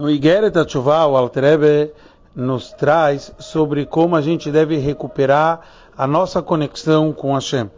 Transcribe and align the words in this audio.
No 0.00 0.08
Igeret 0.08 0.56
Atchuvah, 0.56 1.08
o 1.08 1.16
Altrebe 1.16 1.92
nos 2.32 2.70
traz 2.70 3.34
sobre 3.40 3.84
como 3.84 4.14
a 4.14 4.22
gente 4.22 4.48
deve 4.48 4.76
recuperar 4.76 5.60
a 5.96 6.06
nossa 6.06 6.40
conexão 6.40 7.12
com 7.12 7.34
Hashem. 7.34 7.68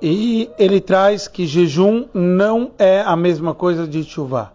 E 0.00 0.50
ele 0.58 0.80
traz 0.80 1.28
que 1.28 1.46
jejum 1.46 2.06
não 2.14 2.70
é 2.78 3.02
a 3.02 3.14
mesma 3.14 3.52
coisa 3.54 3.86
de 3.86 4.02
chuvá. 4.04 4.52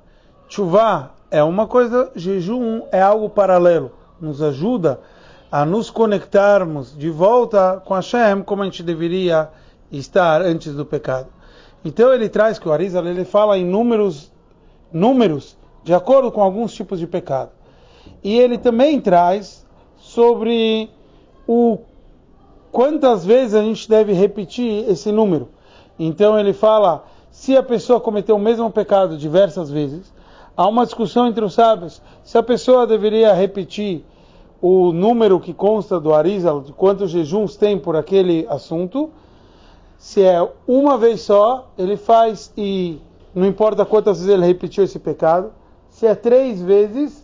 Chuvá 0.49 1.12
é 1.29 1.43
uma 1.43 1.67
coisa, 1.67 2.12
jejum 2.15 2.87
é 2.92 2.99
algo 2.99 3.29
paralelo. 3.29 3.92
Nos 4.19 4.42
ajuda 4.42 4.99
a 5.51 5.63
nos 5.63 5.92
conectarmos 5.92 6.97
de 6.97 7.12
volta 7.12 7.79
com 7.85 7.94
Hashem 7.94 8.42
como 8.42 8.63
a 8.63 8.65
gente 8.65 8.81
deveria 8.81 9.47
estar 9.92 10.42
antes 10.42 10.73
do 10.73 10.87
pecado. 10.87 11.28
Então 11.85 12.12
ele 12.12 12.28
traz 12.28 12.58
que 12.58 12.67
o 12.67 12.71
Arizal 12.71 13.05
ele 13.05 13.26
fala 13.26 13.60
em 13.60 13.63
números, 13.63 14.31
números 14.92 15.60
de 15.84 15.94
acordo 15.94 16.32
com 16.32 16.41
alguns 16.41 16.73
tipos 16.73 17.00
de 17.00 17.08
pecado. 17.08 17.52
E 18.23 18.38
ele 18.38 18.58
também 18.58 18.99
traz 18.99 19.66
sobre 19.98 20.89
o 21.48 21.80
quantas 22.72 23.26
vezes 23.26 23.53
a 23.53 23.62
gente 23.62 23.89
deve 23.89 24.13
repetir 24.13 24.89
esse 24.89 25.12
número. 25.12 25.49
Então 25.99 26.39
ele 26.39 26.53
fala, 26.53 27.03
se 27.30 27.55
a 27.58 27.63
pessoa 27.63 27.99
cometeu 27.99 28.36
o 28.36 28.39
mesmo 28.39 28.70
pecado 28.72 29.17
diversas 29.17 29.70
vezes, 29.70 30.13
há 30.55 30.67
uma 30.67 30.86
discussão 30.86 31.27
entre 31.27 31.44
os 31.44 31.53
sábios 31.53 32.02
se 32.23 32.38
a 32.38 32.44
pessoa 32.44 32.88
deveria 32.88 33.34
repetir 33.34 34.05
o 34.61 34.94
número 34.94 35.39
que 35.39 35.53
consta 35.53 36.00
do 36.00 36.13
Arizal, 36.13 36.61
de 36.61 36.72
quantos 36.72 37.09
jejuns 37.09 37.55
tem 37.58 37.77
por 37.77 37.95
aquele 37.95 38.45
assunto. 38.48 39.09
Se 39.98 40.23
é 40.23 40.48
uma 40.67 40.98
vez 40.98 41.22
só, 41.22 41.70
ele 41.77 41.98
faz 41.98 42.53
e 42.55 43.00
não 43.34 43.45
importa 43.45 43.86
quantas 43.86 44.20
vezes 44.20 44.34
ele 44.34 44.45
repetiu 44.45 44.84
esse 44.84 45.00
pecado 45.00 45.52
se 46.01 46.07
é 46.07 46.15
três 46.15 46.59
vezes 46.59 47.23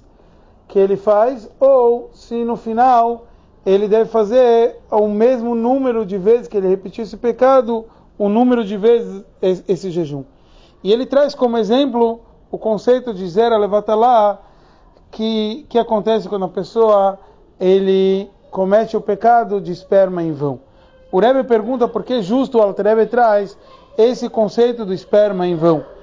que 0.67 0.77
ele 0.77 0.97
faz, 0.97 1.49
ou 1.59 2.11
se 2.13 2.43
no 2.43 2.55
final 2.55 3.25
ele 3.65 3.87
deve 3.87 4.07
fazer 4.07 4.75
o 4.91 5.07
mesmo 5.07 5.55
número 5.55 6.05
de 6.05 6.15
vezes 6.15 6.47
que 6.47 6.55
ele 6.55 6.67
repetiu 6.67 7.03
esse 7.03 7.17
pecado, 7.17 7.85
o 8.19 8.29
número 8.29 8.63
de 8.63 8.77
vezes 8.77 9.25
esse 9.41 9.89
jejum. 9.89 10.23
E 10.83 10.93
ele 10.93 11.07
traz 11.07 11.33
como 11.33 11.57
exemplo 11.57 12.19
o 12.51 12.57
conceito 12.59 13.15
de 13.15 13.27
zera 13.27 13.57
levatalá, 13.57 14.37
que, 15.09 15.65
que 15.69 15.79
acontece 15.79 16.29
quando 16.29 16.45
a 16.45 16.49
pessoa 16.49 17.17
ele 17.59 18.29
comete 18.51 18.95
o 18.95 19.01
pecado 19.01 19.59
de 19.59 19.71
esperma 19.71 20.21
em 20.21 20.33
vão. 20.33 20.59
O 21.11 21.19
Rebbe 21.19 21.43
pergunta 21.45 21.87
por 21.87 22.03
que 22.03 22.21
justo 22.21 22.59
o 22.59 22.61
Alter 22.61 23.09
traz 23.09 23.57
esse 23.97 24.29
conceito 24.29 24.85
do 24.85 24.93
esperma 24.93 25.47
em 25.47 25.55
vão. 25.55 25.96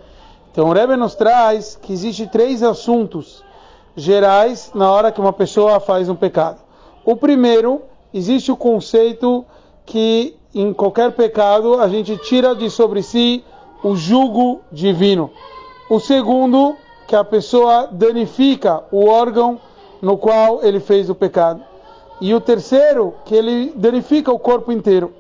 Então 0.55 0.69
o 0.69 0.73
Rebbe 0.73 0.95
nos 0.95 1.17
traz 1.17 1.75
que 1.83 1.93
existe 1.93 2.29
três 2.29 2.63
assuntos 2.63 3.43
gerais 3.97 4.71
na 4.73 4.89
hora 4.89 5.11
que 5.11 5.21
uma 5.21 5.33
pessoa 5.33 5.81
faz 5.81 6.09
um 6.09 6.15
pecado. 6.15 6.61
O 7.05 7.17
primeiro, 7.17 7.83
existe 8.15 8.53
o 8.53 8.57
conceito 8.57 9.45
que 9.85 10.37
em 10.55 10.73
qualquer 10.73 11.11
pecado 11.11 11.81
a 11.81 11.89
gente 11.89 12.17
tira 12.19 12.55
de 12.55 12.71
sobre 12.71 13.03
si 13.03 13.45
o 13.83 13.97
jugo 13.97 14.61
divino. 14.71 15.29
O 15.91 15.99
segundo, 15.99 16.77
que 17.09 17.17
a 17.17 17.25
pessoa 17.25 17.89
danifica 17.91 18.85
o 18.93 19.09
órgão 19.09 19.59
no 20.01 20.17
qual 20.17 20.63
ele 20.63 20.79
fez 20.79 21.11
o 21.11 21.17
pecado. 21.17 21.65
E 22.21 22.33
o 22.33 22.41
terceiro, 22.41 23.13
que 23.25 23.35
ele 23.35 23.73
danifica 23.75 24.31
o 24.31 24.39
corpo 24.39 24.71
inteiro. 24.71 25.13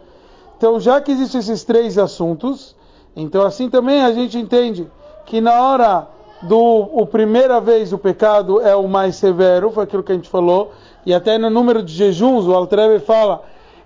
Então, 0.56 0.78
já 0.78 1.00
que 1.00 1.10
existem 1.10 1.40
esses 1.40 1.64
três 1.64 1.98
assuntos, 1.98 2.77
então 3.16 3.42
assim 3.42 3.68
também 3.68 4.00
a 4.00 4.12
gente 4.12 4.38
entende 4.38 4.88
que 5.27 5.41
na 5.41 5.61
hora 5.62 6.08
do 6.42 6.58
o 6.58 7.06
primeira 7.06 7.61
vez 7.61 7.92
o 7.92 7.98
pecado 7.98 8.61
é 8.61 8.75
o 8.77 8.86
mais 8.86 9.17
severo, 9.17 9.70
foi 9.70 9.84
aquilo 9.84 10.03
que 10.03 10.12
a 10.12 10.14
gente 10.14 10.28
falou, 10.28 10.72
e 11.06 11.14
até 11.14 11.39
no 11.39 11.50
número 11.50 11.83
de 11.83 11.92
jejuns, 11.92 12.47
o 12.47 12.55
Altrebe 12.55 13.00
fala 13.05 13.42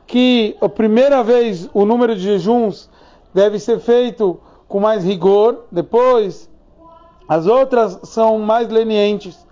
que 0.07 0.57
a 0.61 0.69
primeira 0.69 1.23
vez 1.23 1.69
o 1.73 1.85
número 1.85 2.15
de 2.15 2.23
jejuns 2.23 2.89
deve 3.33 3.59
ser 3.59 3.79
feito 3.79 4.41
com 4.67 4.81
mais 4.81 5.05
rigor, 5.05 5.65
depois 5.71 6.49
as 7.29 7.47
outras 7.47 7.99
são 8.05 8.39
mais 8.39 8.69
lenientes. 8.69 9.47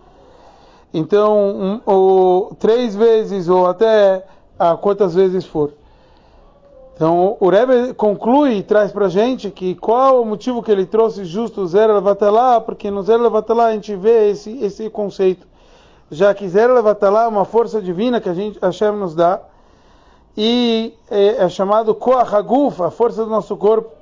Então, 0.92 1.50
um, 1.50 1.80
ou, 1.84 2.54
três 2.58 2.97
vezes 2.97 3.48
ou 3.48 3.66
até 3.66 4.24
ah, 4.58 4.76
quantas 4.76 5.14
vezes 5.14 5.44
for. 5.44 5.72
Então, 6.96 7.36
o 7.38 7.50
Rebbe 7.50 7.92
conclui 7.92 8.54
e 8.54 8.62
traz 8.62 8.90
para 8.90 9.04
a 9.04 9.10
gente 9.10 9.50
que 9.50 9.74
qual 9.74 10.22
o 10.22 10.24
motivo 10.24 10.62
que 10.62 10.72
ele 10.72 10.86
trouxe 10.86 11.26
justo 11.26 11.60
o 11.60 11.66
Zero 11.66 11.92
Levatalá, 11.92 12.58
porque 12.58 12.90
no 12.90 13.02
Zero 13.02 13.22
Levatalá 13.22 13.66
a 13.66 13.72
gente 13.72 13.94
vê 13.94 14.30
esse, 14.30 14.58
esse 14.64 14.88
conceito. 14.88 15.46
Já 16.10 16.32
que 16.32 16.48
Zero 16.48 16.72
Levatalá 16.72 17.24
é 17.24 17.28
uma 17.28 17.44
força 17.44 17.82
divina 17.82 18.18
que 18.18 18.30
a 18.30 18.32
gente, 18.32 18.58
Hashem 18.62 18.92
nos 18.92 19.14
dá, 19.14 19.42
e 20.34 20.94
é, 21.10 21.44
é 21.44 21.48
chamado 21.50 21.94
Koach 21.94 22.34
a 22.34 22.90
força 22.90 23.24
do 23.24 23.30
nosso 23.30 23.54
corpo. 23.58 23.92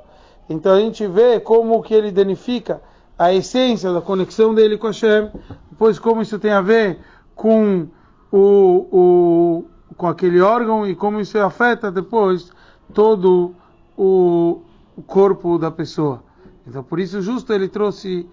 Então 0.48 0.72
a 0.72 0.78
gente 0.78 1.04
vê 1.04 1.40
como 1.40 1.82
que 1.82 1.94
ele 1.94 2.12
danifica 2.12 2.80
a 3.18 3.34
essência 3.34 3.92
da 3.92 4.00
conexão 4.00 4.54
dele 4.54 4.78
com 4.78 4.86
Hashem, 4.86 5.32
depois 5.68 5.98
como 5.98 6.22
isso 6.22 6.38
tem 6.38 6.52
a 6.52 6.60
ver 6.60 7.00
com 7.34 7.88
o, 8.30 8.86
o 8.92 9.64
com 9.96 10.06
aquele 10.06 10.40
órgão 10.40 10.86
e 10.86 10.94
como 10.94 11.20
isso 11.20 11.36
afeta 11.38 11.90
depois 11.90 12.52
todo 12.94 13.54
o 13.96 14.62
corpo 15.06 15.58
da 15.58 15.70
pessoa. 15.70 16.22
Então, 16.66 16.82
por 16.82 16.98
isso, 16.98 17.20
justo 17.20 17.52
ele 17.52 17.68
trouxe 17.68 18.26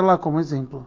lá 0.00 0.18
como 0.18 0.40
exemplo. 0.40 0.84